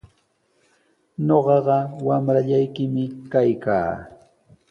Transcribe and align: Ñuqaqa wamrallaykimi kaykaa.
Ñuqaqa 1.27 1.77
wamrallaykimi 2.07 3.03
kaykaa. 3.31 3.91